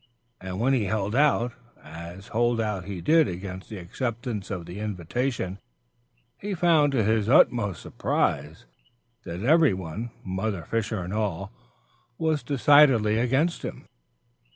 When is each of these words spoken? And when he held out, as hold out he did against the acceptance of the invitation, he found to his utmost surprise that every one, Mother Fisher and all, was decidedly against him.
And 0.39 0.59
when 0.59 0.73
he 0.73 0.85
held 0.85 1.13
out, 1.13 1.51
as 1.83 2.29
hold 2.29 2.59
out 2.59 2.85
he 2.85 3.01
did 3.01 3.27
against 3.27 3.69
the 3.69 3.77
acceptance 3.77 4.49
of 4.49 4.65
the 4.65 4.79
invitation, 4.79 5.59
he 6.39 6.55
found 6.55 6.91
to 6.93 7.03
his 7.03 7.29
utmost 7.29 7.83
surprise 7.83 8.65
that 9.25 9.43
every 9.43 9.75
one, 9.75 10.09
Mother 10.23 10.63
Fisher 10.65 11.03
and 11.03 11.13
all, 11.13 11.51
was 12.17 12.41
decidedly 12.41 13.19
against 13.19 13.61
him. 13.61 13.85